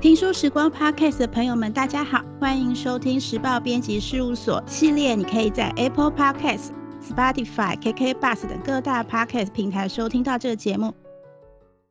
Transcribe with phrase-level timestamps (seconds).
[0.00, 5.16] 听书时光 Podcast 的朋友们，大家好，欢迎收听时报编辑事务所系列。
[5.16, 6.68] 你可以在 Apple Podcast、
[7.02, 10.94] Spotify、KK Bus 等各大 Podcast 平台收听到这个节目。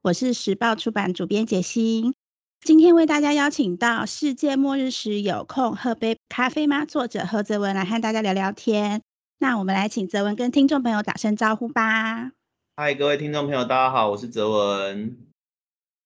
[0.04, 2.14] 我是时报出版主编洁心，
[2.62, 9.02] 今天为大家邀请到《世界末日时有空喝杯咖啡吗》作者何泽文来和大家聊聊天。
[9.38, 12.32] 那我们来请泽文跟听众朋友打声招呼吧。
[12.78, 15.27] 嗨，各位听众朋友，大家好，我是泽文。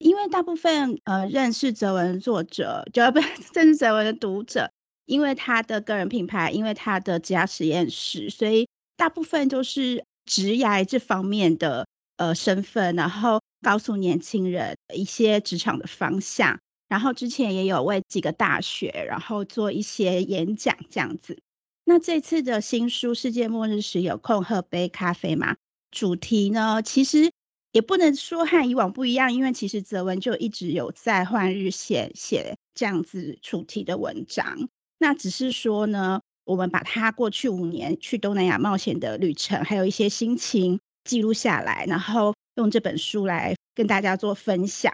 [0.02, 3.20] 因为大部分呃认识泽文作者，就不
[3.54, 4.72] 认识泽文的读者，
[5.06, 11.86] 因为他的个人品牌，因为他的职涯实验室，所以大部分都是职涯这方面的
[12.18, 16.60] 呃身份，然后告诉年轻人一些职场的方向。
[16.90, 21.38] 然后之前也有为几个大学，然后做一些演讲这样子。
[21.86, 25.54] 那这次的新书《世界末日时有空喝杯咖啡吗》
[25.92, 27.32] 主题呢，其实。
[27.72, 34.70] 也不能说和以往不一样，因为其实泽文就一直有在换日线写这样子主题的文章。
[34.98, 44.94] 那只是说呢，我们把他过去五年去东南亚冒险的旅程，还有一些心情记录下来，然后用这本书来跟大家做分享。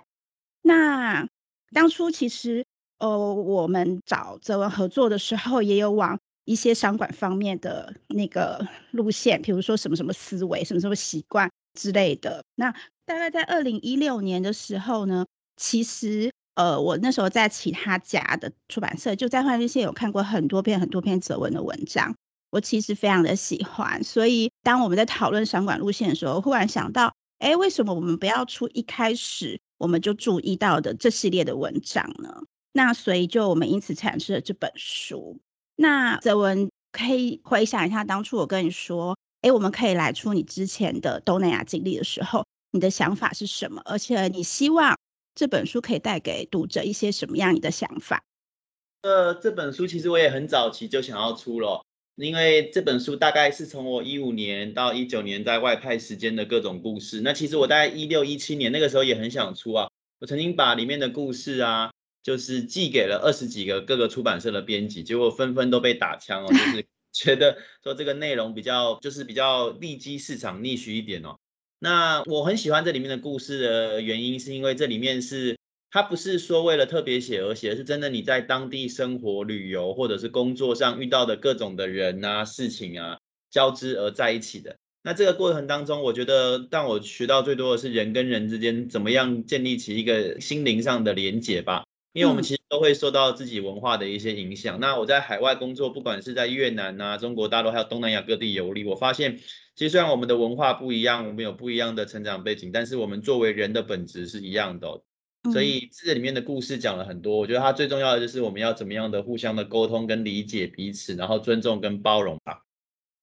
[0.61, 1.27] 那
[1.71, 2.63] 当初其实，
[2.99, 11.49] 呃，我们找泽文合作的时候，也有往一些商管方面的那个路线，比如说什么什么思维，什么什么习惯。
[11.77, 12.71] 之类的，那
[13.05, 15.25] 大概在二零一六年的时候呢，
[15.55, 22.15] 其实呃，我那时候在其他家的出版社，就在换日线有看过很多篇很多篇泽文的文章，
[22.49, 32.41] 我其实非常的喜欢，所以当我们在讨论商管路线的时候，忽然想到，哎，为什么我们不要出一开始我们就注意到的这系列的文章呢？
[32.73, 35.39] 那所以就我们因此产生了这本书。
[35.75, 39.15] 那泽文可以回想一下，当初我跟你说。
[39.47, 43.81] 哎，我们可以来出你之前的东南亚经历的时候，你的想法是什么？
[43.85, 44.99] 而且你希望
[45.33, 48.21] 这本书可以带给读者一些什么样你的想法？
[49.03, 51.81] 呃，这本书其实我也很早期就想要出了，
[52.17, 57.21] 因为这本书大概是从我一五年到一九年在外派时间的各种故事。
[57.21, 59.87] 那其实我大概一六一七年那个时候也很想出啊，
[60.19, 61.91] 我曾经把里面的故事啊，
[62.21, 66.85] 就是寄给了二十几个各个出版社的编辑，结果纷纷都被打枪哦，就是。
[67.23, 71.35] 觉得说这个内容比较就是比较利基市场 niche 一点哦。
[71.79, 75.57] 那我很喜欢这里面的故事的原因，是因为这里面是
[75.91, 83.17] 它不是说为了特别写而写，而是真的你在当地生活、旅游或者是工作上遇到的各种的人啊、事情啊
[83.49, 84.75] 交织而在一起的。
[85.03, 91.85] 那这个过程当中，我觉得让我学到最多的是人跟人之间怎么样建立起一个心灵上的连结吧。
[92.17, 94.79] 因为我们其实都会受到自己文化的一些影响。
[94.79, 105.03] 那我在海外工作，不管是在越南啊、中国大陆，还有东南亚各地游历，我发现，其实虽然我们的文化不一样，我们有不一样的成长背景，但是我们作为人的本质是一样的。
[105.53, 112.63] 所以这里面的故事讲了很多，我觉得它最重要的就是我们要怎么样的互相的沟通跟理解彼此，然后尊重跟包容吧。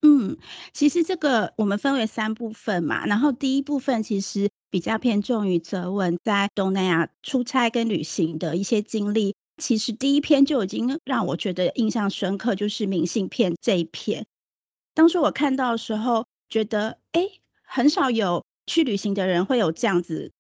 [0.03, 0.37] 嗯，
[0.73, 4.49] 其实这个我们分为三部分嘛，然后第一部分其实。
[4.75, 9.37] 比较偏重于泽文在东南亚出差跟旅行的一些经历。
[9.57, 14.27] 其实第一篇就已经让我觉得印象深刻，就是明信片这一篇。
[14.93, 17.23] 当时我看到的时候，觉得哎，
[17.63, 20.33] 很少有去旅行的人会有这样子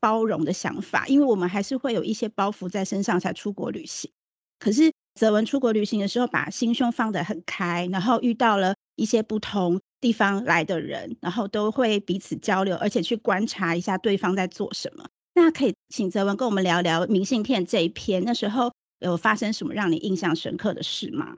[0.00, 4.10] 包容的想法，因为我们还是会有一些包袱在身上才出国旅行。
[4.58, 9.80] 可是泽文出国旅行的时候，把心胸放得很开，然后遇到了一些不同。
[10.02, 15.06] 地方来的人，然后都会彼此交流，而且去观察一下对方在做什么。
[15.32, 21.36] 那可以请泽文跟我们聊聊明信片这一篇，那时候有发生什么让你印象深刻的事吗？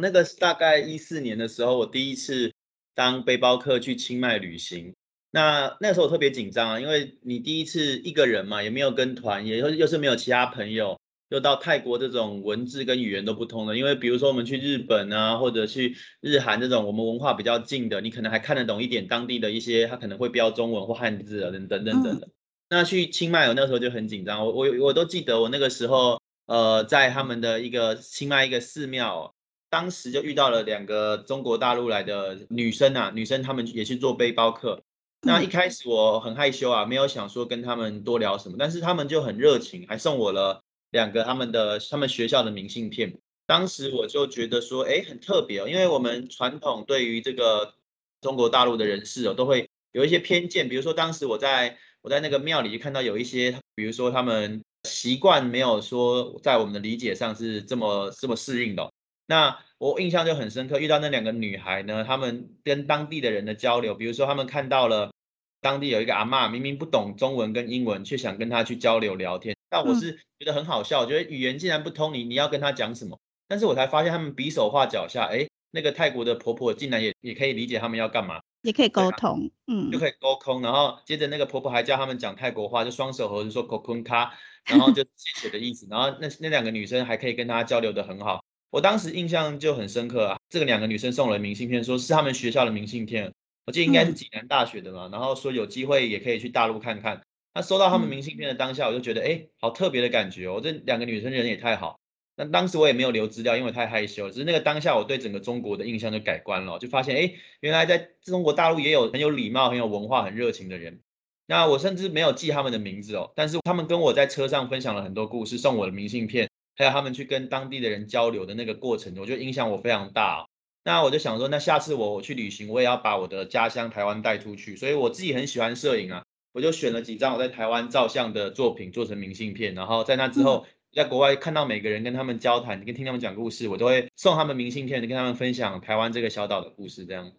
[0.00, 2.54] 那个是大概一四年的时候，我第一次
[2.94, 4.94] 当背包客去清迈旅行。
[5.30, 10.98] 那那时候我特别紧张啊，因为你第一次一个人嘛，也没有跟团，也又又是没有其他朋友。
[11.30, 22.26] 又到泰国这种文字跟语言都不通的，因为比如说我们去日本啊，或者去日韩这种我们文化比较近的，你可能还看得懂一点当地的一些，他可能会标中文或汉字啊，等等等等的。
[22.26, 22.30] 嗯、
[22.68, 29.32] 那去清迈，我那时候就很紧张，我我我都记得我那个时候，呃，在他们的一个清迈一个寺庙，
[29.70, 34.82] 当时就遇到了两个中国大陆来的女生啊，女生她们也去做背包客。
[35.22, 40.64] 那一开始我很害羞啊，没有想说跟他们多聊什么，但是他们就很热情，还送我了。
[40.90, 47.74] 两个他们的他们学校的明信片，当时我就觉得说，哎，很特别哦，因为我们传统对于这个
[48.20, 50.68] 中国大陆的人士哦，都会有一些偏见。
[50.68, 58.90] 比如说，当时我在我在那个庙里就看到有一些，比如说他们习惯没有说在我们的理解上是这么这么适应的。
[59.26, 65.12] 那我印象就很深刻，遇到那两个女孩呢，他们跟当地的人的交流，比如说他们看到了
[65.60, 69.56] 当地有一个阿嬷，明明不懂中文跟英文，却想跟他去交流聊天。
[69.70, 73.18] 但我是觉得很好笑，我觉得语言竟然不通，你你要跟他讲什么？
[73.48, 80.60] 但是我才发现他们比手画脚下，哎，那个泰国的婆婆竟然也也可以理解他们要干嘛，也可以沟通，啊、嗯，就可以沟通。
[80.62, 84.30] 然后接着那个婆婆还教他们讲泰国话，就双手合十说 “kokun ka”，
[84.66, 85.86] 然后就 谢谢的意思。
[85.90, 90.38] 然后那那两个女生还可以跟他交流的很好，我当时印象就很深刻啊。
[90.48, 93.32] 这个两个女生送了明信片，说是他们学校的明信片，
[93.66, 95.06] 我记得应该是济南大学的嘛。
[95.06, 97.22] 嗯、然后说有机会也可以去大陆看看。
[97.52, 100.60] 那收到他们明信片的当下，我就觉得，哎，好特别的感觉哦。
[100.62, 101.98] 这两个女生人也太好。
[102.36, 104.30] 那当时我也没有留资料，因为太害羞。
[104.30, 111.00] 只是那个当下，我对整个中国的印象就改观了，就发现，哎，原来在中国大陆也有很有礼貌、很有文化、很热情的人。
[111.46, 120.46] 那我甚至没有记他们的名字哦，但是他们跟我在车上分享了很多故事，送我的明信片，还有他们去跟当地的人交流的那个过程，我觉得影响我非常大。
[120.84, 124.76] 那我就想说，那下次我我去旅行，我也要把我的家乡台湾带出去。
[124.76, 126.22] 所以我自己很喜欢摄影啊。
[126.52, 129.74] 我就选了几张我在台湾照相的作品，做成明信片。
[129.74, 137.06] 然后在那之后，在国外看到每个人跟他们交谈，跟听他们讲故事，我都会送他们明信片，跟他们分享台湾这个小岛的故事。
[137.06, 137.30] 这样。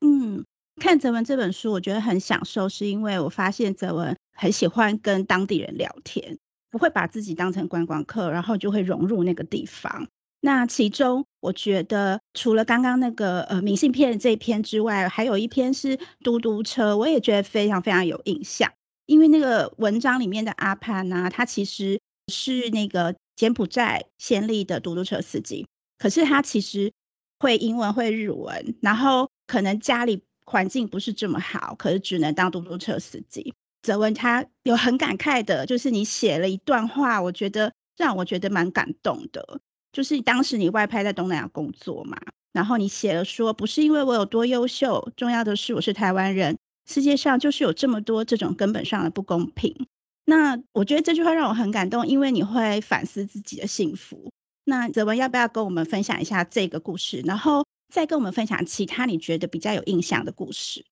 [0.00, 0.44] 嗯，
[0.80, 6.38] 看泽文这本书，我觉得很享受，是因为我发现泽文很喜欢跟当地人聊天，
[6.70, 10.08] 不会把自己当成观光客，然后就会融入那个地方。
[10.40, 18.72] 那其中，我觉得除了刚刚那个呃明信片这一篇之外，还有一篇是嘟嘟车，我也觉得非常非常有印象。
[19.06, 21.98] 因为那个文章里面的阿潘呢，他其实
[22.32, 25.66] 是那个柬埔寨暹粒的嘟嘟车司机，
[25.98, 26.92] 可是他其实
[27.40, 33.52] 会英文会日文，然后可能家里环境不是这么好，可是只能当嘟嘟车司机。
[33.82, 39.60] 泽文他有很感慨的，就是你写了一段话，我觉得让我觉得蛮感动的。
[39.92, 42.18] 就是当时你外派在东南亚工作嘛，
[42.52, 49.86] 然后你写了说，不是因为我有多优秀，重要的是我是台湾人，世界上就是有这么多这种根本上的不公平。
[50.24, 54.30] 那我觉得这句话让我很感动，因为你会反思自己的幸福。
[54.64, 60.84] 那泽文要不要跟我们分享一下这个故事，然后再跟我们分享其他你觉得比较有印象的故事？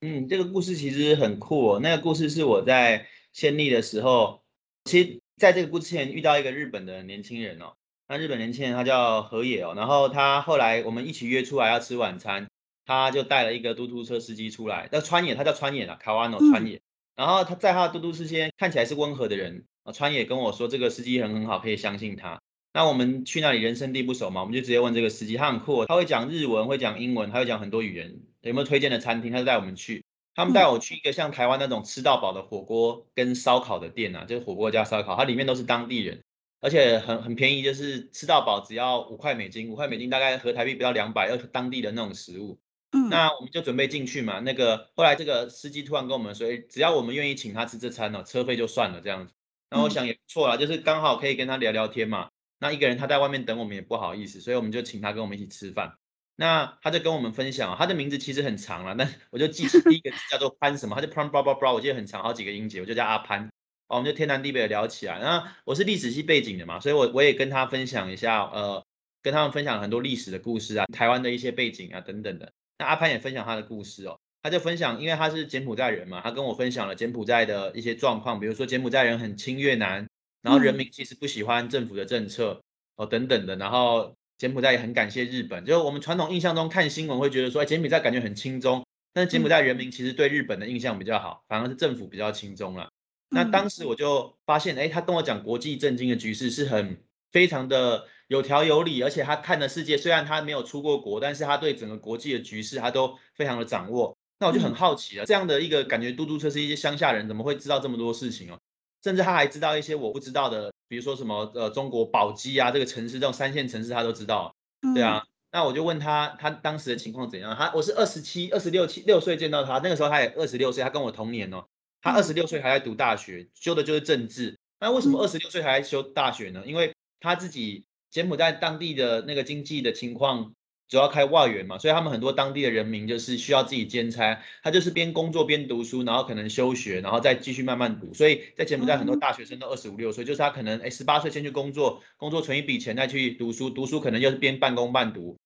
[0.00, 1.80] 嗯，这个故事其实很酷哦。
[1.82, 4.42] 那个故事是我在暹粒的时候，
[4.84, 7.74] 其实在这个故事前遇到一个日本的年轻人哦。
[8.12, 12.48] 那日本年轻人他叫河野哦，然后他后来我们一起约出来要吃晚餐，
[12.84, 16.80] 他就带了一个嘟嘟车司机出来，那川野，他叫川野啊，卡瓦诺川野。
[17.14, 22.40] 然后他在他的嘟嘟车间看起来是温和的人啊，川野跟我说这个司机很很好，可以相信他。
[22.72, 29.30] 那我们去那里人生地不熟嘛，我们就直接问这个司机，他很酷，他会讲日文，会讲英文，他会讲很多语言，有没有推荐的餐厅？
[29.30, 30.04] 他就带我们去，
[30.34, 36.24] 他们带我去一个像台湾那种吃到饱的火锅跟烧烤的店啊，就是火锅加烧烤，它里面都是当地人。
[36.60, 42.60] 而且很很便宜，就是吃到饱只要五块美金，五块美金大概合台币不到两百，要当地的那种食物。
[42.92, 44.40] 嗯，那我们就准备进去嘛。
[44.40, 49.32] 那个后来这个司机突然跟我们说，只要我们愿意请他吃这餐呢，车费就算了这样子。
[49.68, 52.30] 然后我想也不错啦，就是刚好可以跟他聊聊天嘛。
[52.58, 55.94] 那一个人他在外面等我们也不好意思，所以我们就请他跟我们一起吃饭。
[56.36, 63.48] 那他就跟我们分享，他的名字其实很长了，但我就记 起第一个字叫做潘什么，他就 bra，我记得很长，好几个音节，我就叫阿潘。
[63.90, 65.18] 哦，我们就天南地北的聊起来。
[65.18, 68.86] 那我是历史系背景的嘛，所以我我也跟他分享一下，呃，
[69.20, 72.52] 跟他们分享很多历史的故事啊，台湾的一些背景啊等等的。
[72.78, 80.08] 那阿潘也分享他的故事哦，他就分享，因为他是柬埔寨人嘛，他跟我分享了柬埔寨的一些状况，比如说柬埔寨人很亲越南，
[80.40, 82.62] 然后人民其实不喜欢政府的政策
[82.94, 85.64] 哦等等的，然后柬埔寨也很感谢日本。
[85.64, 92.88] 就我们传统印象中看新闻会觉得说，哎，柬埔寨感觉很亲中，但是柬埔寨人民其实对日本的印象比较好，反而是政府比较亲中了。
[93.30, 104.16] 那当时我就发现，哎，他跟我讲国际政经的局势是很非常的有条有理，而且他看的世界虽然他没有出过国，但是他对整个国际的局势他都非常的掌握。
[104.40, 108.58] 那我就很好奇了，这样的一个感觉，嘟嘟车是一些乡下人，怎么会知道这么多事情哦？
[109.04, 114.54] 甚至他还知道一些我不知道的，比如说什么呃中国宝鸡啊这个城市这种三线城市他都知道，
[114.94, 115.24] 对啊。
[115.52, 117.54] 那我就问他，他当时的情况怎样？
[117.56, 121.64] 他我是二十七、二十六、七六岁见到他，那个时候他也二十六岁，他跟我同年哦。
[122.02, 124.58] 他二十六岁还在读大学，修的就是政治。
[124.80, 126.62] 那为什么二十六岁还在修大学呢？
[126.66, 130.54] 因为他自己柬埔寨当地的那个经济的情况，
[130.88, 134.42] 主要开外援嘛，所以他们很多当地的人民就是需要自己兼差。
[134.62, 138.14] 他就是边工作边读书，然后可能休学，然后再继续慢慢读。
[138.14, 145.36] 所以在柬埔寨很多大学生都二十五六岁，就是他可能哎十八岁先去工作，工作存一笔钱再去读书，读书可能就是边半工半读。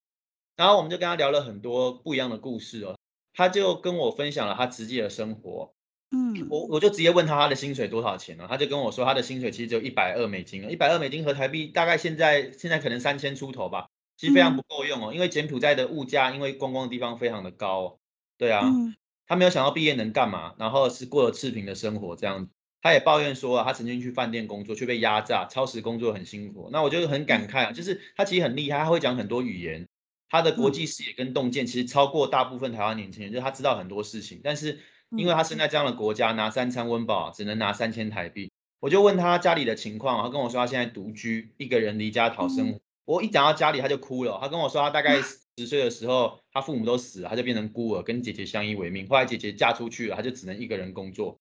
[0.56, 2.96] 然后我们就跟他聊了很多不一样的故事哦，
[3.32, 5.74] 他就跟我分享了他实际的生活。
[6.14, 17.98] 嗯，我我就直接问他他的薪水多少钱了，他就跟我说他的薪水其实只有一百二美金，一百二美金和台币大概现在现在可能三千出头吧，其实非常不够用哦，因为柬埔寨的物价因为观光的地方非常的高，
[18.38, 18.70] 对啊，
[19.26, 22.48] 他没有想到毕业能干嘛，然后是过了赤贫的生活这样，
[22.80, 26.68] 他也抱怨说啊，他曾经去饭店工作却被压榨，超时工作很辛苦。
[26.70, 29.88] 那我就很感慨啊，就是他其实很厉害，他会讲很多语言，
[30.28, 34.40] 他的国际视野跟洞见其实超过大部分台湾年轻人，就是他知道很多事情。
[34.44, 34.80] 但是
[35.16, 38.50] 因为他生在这样的国家，拿三餐温饱只能拿三千台币。
[38.80, 42.80] 我就问他家里的情况，他跟我说他现在独居，一个人离家讨生活。
[43.06, 45.20] 我一讲到家里他就哭了，他跟我说他大概
[45.56, 49.08] 十岁的时候，他父母都死了，他就变成孤儿，跟姐姐相依为命。
[49.08, 51.38] 后来姐姐嫁出去了，他就只能一个人工作。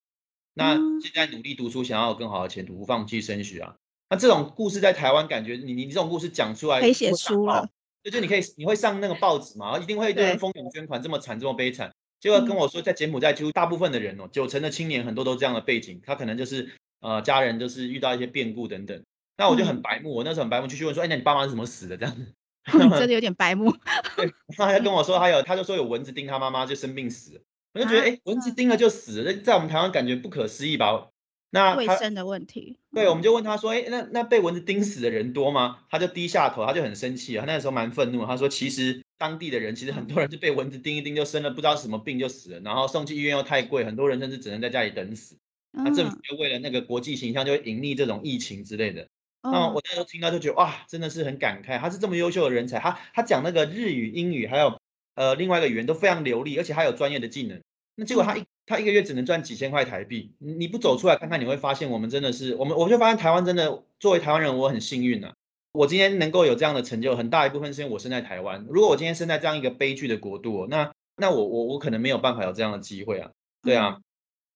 [0.54, 3.76] 那现在努力读书，想要有更好的前途，不放弃升学啊。
[4.10, 7.68] 那这种故事在台湾，感觉你你这种故事讲出来可以写书了。
[8.04, 11.94] 就就你可以你会上那个报纸嘛，一定会对人蜂拥捐款，这么惨这么悲惨。
[12.24, 19.04] 结果跟我说，在柬埔寨几乎大部分的人哦，九成的青年很多都这样的背景，他可能就是呃家人就是遇到一些变故等等。
[19.36, 21.98] 那我就很白目，我那时候很白目，继续问说，哎，那你爸妈是怎么死的？
[21.98, 22.34] 这样子，
[22.98, 23.76] 真的有点白目。
[24.16, 27.42] 对， 他还跟我说，还有他就说有蚊子叮他妈妈就生病死了。
[27.74, 31.10] 我就觉得，哎、欸，蚊子叮了就死了，在我们台湾感觉不可思议吧？
[31.54, 32.78] 那卫生的问题。
[32.96, 35.82] 对，我们就问他说，哎、欸，那那被蚊子叮死的人多吗？
[35.92, 37.46] 他就低下头，他就很生气啊。
[37.46, 45.38] 他那时候蛮愤怒，他说，其实当地的人其实很多人就被蚊子叮一叮就生了不知道什么病就死了，然后送去医院又太贵，很多人甚至只能在家里等死。
[45.72, 49.08] 那政府就为了那个国际形象，就会隐匿这种疫情之类的。
[49.44, 54.80] 那我那时候听到就觉得，哇，真的是很感慨，他是这么优秀的人才，他他讲那个日语、英语还有。
[55.16, 57.62] 呃，另外一个语言都非常流利，而且还有专业的技能。
[57.96, 60.34] 那结果他一他一个月只能赚几千块台币。
[60.40, 65.34] 你不走出来看看，你会发现我们真的是我们，我就发现台湾真的作为台湾人，我很幸运呐、啊。
[65.74, 68.66] 我今天能够有这样的成就，很大一部分是因为我生在台湾。
[68.70, 73.32] 如果我今天生在这样一个悲剧的国度，那那我我我可能没有办法有这样的机会啊。
[73.62, 74.00] 对啊。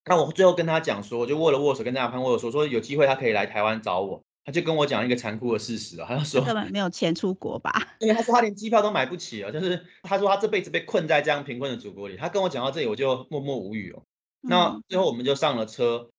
[0.06, 4.22] 那我最后跟他讲说，我就握了握手，跟大家潘握手说，说有机会他可以来台湾找我。
[4.48, 7.70] 他就跟我讲一个残酷的事实啊，他就说根本没有钱出国吧？
[8.00, 12.16] 因为他说他连机票都买不起啊，就是他说他这辈子被困在这样贫困的祖国里。
[12.16, 14.04] 他跟我讲到这里，我就默默无语哦。
[14.40, 16.10] 那最后我们就上了车，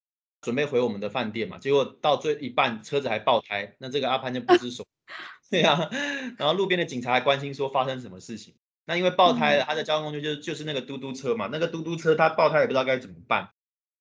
[0.42, 1.56] 准备回我们的饭店嘛。
[1.56, 4.84] 结果到最一半，车子还爆胎，那这个阿潘就不知所。
[5.50, 5.88] 对啊，
[6.36, 8.54] 然后路边的警察还关心说发生什么事情。
[8.84, 11.48] 那因为爆胎了，他的交通工具就是就是那个嘟嘟车嘛。
[11.50, 13.48] 那个嘟嘟车他爆胎也不知道该怎么办。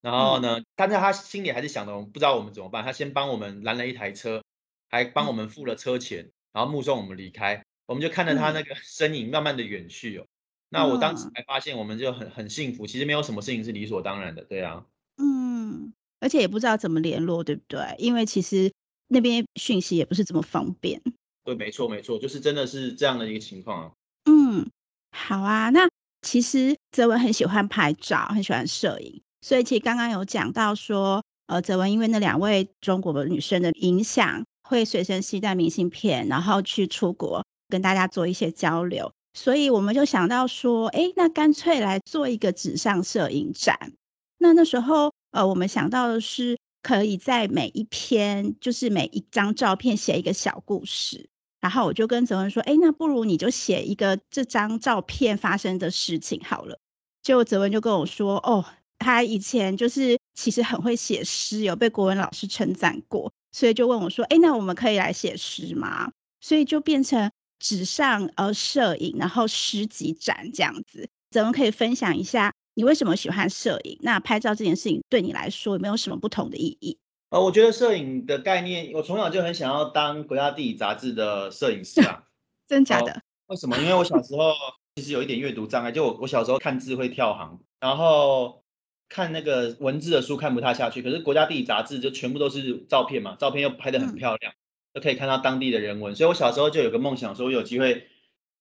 [0.01, 2.83] 然后呢，但是他心里还是想的，我们不知道我们怎么办。
[2.83, 4.43] 他先帮我们拦了一台车，
[4.89, 7.63] 还帮我们付了车钱，然后目送我们离开。
[7.87, 10.25] 我们就看着他那个 身影慢慢的远去哦。
[10.69, 12.85] 那我当时才发现，我们就很很幸福。
[12.85, 14.85] 其实没有什么事情是理所当然的，对啊。
[15.17, 17.79] 嗯，而且也不知道怎么联络，对不对？
[17.97, 18.71] 因为其实
[19.07, 21.01] 那边讯息也不是这么方便。
[21.45, 23.91] 对，没错没错，就是真的是这样的一个情况啊。
[24.25, 24.69] 嗯，
[25.11, 25.69] 好啊。
[25.69, 25.89] 那
[26.21, 29.21] 其实泽文很喜欢拍照，很喜欢摄影。
[29.41, 39.11] 所以其实刚刚有讲到说，呃，泽文因为那两位中国的女生的影响，会随身携带明信片，然后去出国跟大家做一些交流。
[39.33, 43.93] 所以我们就想到说，哎，那干脆来做一个纸上摄影展。
[44.39, 51.29] 那那时候，呃，我们想到的是，可以在每一篇，就是每一张照片写一个小故事。
[51.61, 56.79] 然后我就跟泽文说，哎，那不如你就写一个这张照片发生的事情好了。
[57.21, 58.65] 结果泽文就跟我说，哦。
[58.99, 66.11] 他以前就是其实很会写诗，有被国文老师称赞过，所以就问我说：“哎，那我们可以来写诗吗？”
[66.41, 71.09] 所以就变成纸上呃摄影，然后诗集展这样子。
[71.31, 73.97] 怎么可以分享一下你为什么喜欢摄影？
[74.01, 76.97] 那拍照这件事情对你来说有没有什么不同的意义？
[77.29, 82.23] 呃，我觉得摄影的概念，我从小就很想要当国家地理杂志的摄影师啊。
[82.67, 83.21] 真假的？
[83.47, 83.77] 为什么？
[83.79, 84.53] 因为我小时候
[84.95, 88.63] 其实有一点阅读障碍，就我我小时候看字会跳行，然后。
[89.09, 94.53] 看那个文字的书看不太下去，可是国家地理杂志就全部都是照片嘛，照片又拍得很漂亮，
[94.93, 96.13] 就可以看到当地的人文。
[96.13, 98.07] 所以我小时候就有个梦想，说我有机会，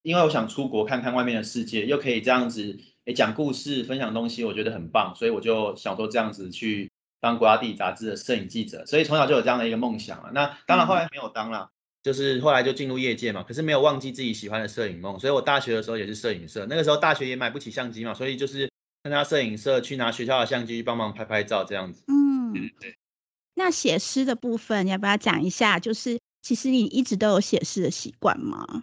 [0.02, 8.86] 因为我想出国看看外面的世界，又可以这样子诶讲故事、分享东西，我觉得很棒，所以我就想说这样子去当国家地理杂志的摄影记者。
[8.86, 10.30] 所以从小就有这样的一个梦想了。
[10.32, 11.68] 那当然后来没有当了，
[12.02, 13.42] 就是后来就进入业界嘛。
[13.42, 16.64] 可是没有忘记自己喜欢的摄影梦，所以我大学的时候也是摄影社。
[16.70, 18.70] 那个时候大学也买不起相机嘛，所以就是。
[19.06, 22.02] 参加摄影社，去拿学校的相机帮忙拍拍照，这样子。
[22.08, 22.96] 嗯，对对对。
[23.54, 25.78] 那写诗的部分，你要不要讲一下？
[25.78, 28.82] 就是其实你一直都有写诗的习惯吗？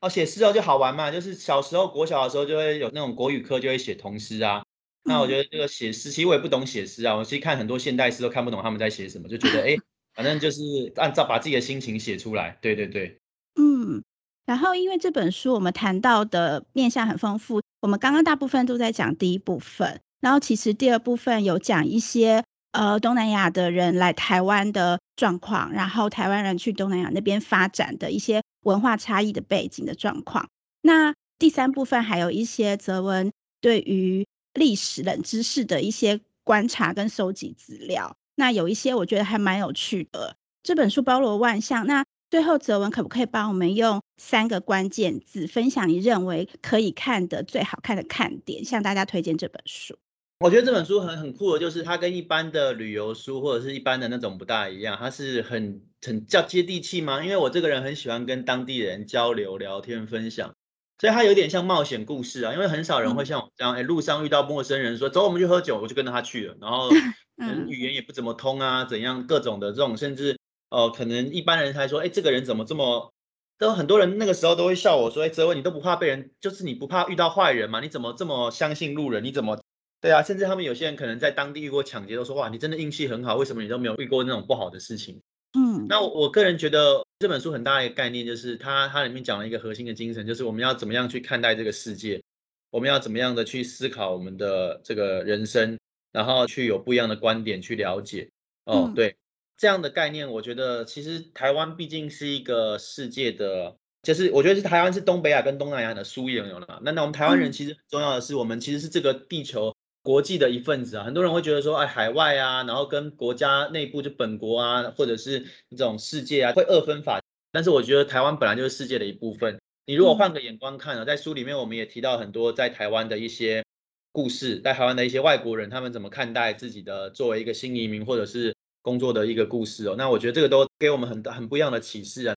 [0.00, 4.62] 哦，写诗哦就好玩嘛，就是小时候国小的时候就会有那种国语课，就会写童诗啊。
[5.02, 9.76] 那我觉得这个写诗，其实我也不懂写诗啊，我其实看很多现代诗都看不懂他们在写什么，就觉得哎，
[10.14, 10.62] 反正就是
[10.94, 12.56] 按照把自己的心情写出来。
[12.62, 13.18] 对对对。
[13.56, 14.04] 嗯。
[14.44, 30.48] 然后，因为这本书我们谈到的面向很丰富，我们刚刚大部分都在讲第一部分，然后其实第二部分有讲一些呃东南亚的人来台湾的状况，然后台湾人去东南亚那边发展的一些文化差异的背景的状况。
[30.80, 38.16] 那第三部分还有一些泽文对于历史冷知识的一些观察跟收集资料。
[38.34, 40.34] 那有一些我觉得还蛮有趣的。
[40.62, 49.98] 这本书包罗万象，那最后泽文可不可以帮我们用三个关键字分享你认为可以看的最好看的看点，向大家推荐这本书？
[50.40, 57.22] 我觉得这本书很很酷的，就是它跟一般的旅游书或者是一般的那种不大一样，它是很很叫接地气吗？
[57.22, 60.54] 因为我这个人很喜欢跟当地人交流、聊天、分享。
[60.98, 66.88] 所以它有点像冒险故事啊，因为很少人会像我这样，哎，路上遇到陌生人说走，我们去喝酒，我就跟着他去了，然后
[67.68, 70.38] 语言也不怎么通啊，怎样各种的这种，甚至
[70.72, 73.12] 呃，可能一般人才说，哎，这个人怎么这么，
[73.58, 77.80] 都很多人那个时候都会笑我说，哎，泽文你都不怕被人，就是你不怕遇到坏人吗？
[77.80, 79.22] 你怎么这么相信路人？
[79.22, 79.62] 你怎么？
[80.00, 85.20] 对啊，甚至他们有些人可能在当地遇过抢劫，都说哇，你真的运气很好，为什么你都没有遇过那种不好的事情？
[85.54, 92.22] 嗯，那我我个人觉得这本书很大的一个概念就是它它里面讲了一个核心的精神，就是我们要怎么样去看待这个世界，
[92.70, 95.78] 我们要怎么样的去思考我们的这个人生，
[96.10, 98.30] 然后去有不一样的观点去了解。
[98.64, 99.14] 哦，对，
[99.56, 106.80] 这样的概念，我觉得其实台湾毕竟是一个世界的，就是我觉得是台湾是东北亚跟东南亚的输赢有了。
[106.82, 109.74] 那那我们台湾人其实很重要的是，我们其实是这个地球。
[110.04, 117.20] 国际的一份子啊，很多人会觉得说，哎，海外啊，然后跟国家内部就本国啊，或者是这种世界啊，会二分法。
[117.52, 119.60] 但是我觉得台湾本来就是世界的一部分。
[119.86, 123.62] 你如果换个眼光看啊，在书里面我们也提到很多在台湾的一些
[124.10, 129.94] 故事，在台湾的一些外国人他们怎么看待自己的作为一个新移民或者是工作的一个故事哦。
[129.96, 132.34] 那我觉得这个都给我们很很不一样的启示啊。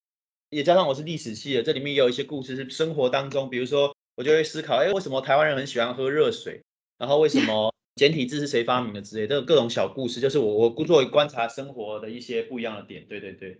[0.51, 6.61] 也加上我是历史系的，这里面也有一些故事是生活当中，比如说我就会思考，哎，为什么台湾人很喜欢喝热水？
[6.97, 13.05] 然后为什么简体字是谁发明的之类，这个各种小故事，就是我我作为观察生活的一些不一样的点。
[13.09, 13.59] 对对对，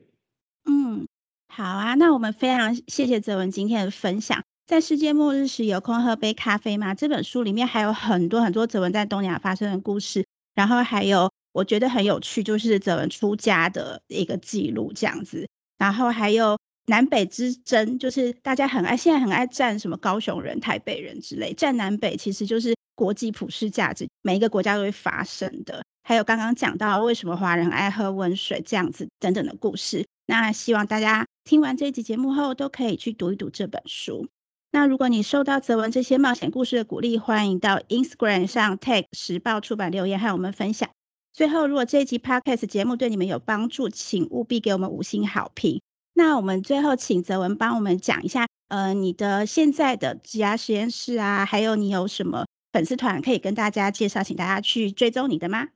[0.66, 1.06] 嗯，
[1.48, 4.44] 好啊，那我们非常谢谢泽文今天的分享。
[4.68, 6.96] 在世界末日时有空喝杯咖啡吗？
[6.96, 16.58] 这本书里面还有很多很多泽文在东亚发生的故事，然后还有我觉得很有趣，就是泽文出家的一个记录这样子，然后还有。
[16.88, 25.82] 南北之争，就是大家很爱，现在很爱战什么高雄人、台北人之类，战南北其实就是国际普世价值，每一个国家都会发生的。
[26.04, 30.06] 还有刚刚讲到为什么华人爱喝温水这样子等等的故事。
[30.28, 34.28] 那希望大家听完这一集节目后，都可以去读一读这本书。
[34.70, 40.88] 那如果你受到泽文这些冒险故事的鼓励，欢迎到 Instagram 上 tag 时报出版留言和我们分享。
[41.36, 45.82] 最后，如果这一集 Podcast 节目对你们有帮助，请务必给我们五星好评。
[46.14, 55.68] 那我们最后请泽文帮我们讲一下，呃，你的现在的职涯实验室啊，还有你有什么粉丝团可以跟大家介绍，请大家去追踪你的吗？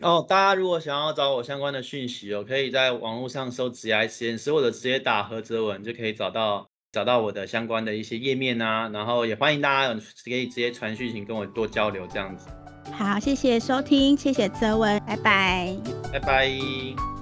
[0.00, 8.88] 哦，大家如果想要找我相关的讯息哦，可以在网络上搜职涯实验室，或者直接打何泽文就可以找到找到我的相关的一些页面啊。
[8.92, 12.48] 然后也欢迎大家可以直接传讯息跟我多交流这样子。
[12.92, 15.76] 好，谢谢收听，谢谢泽文，拜拜，
[16.12, 17.17] 拜拜。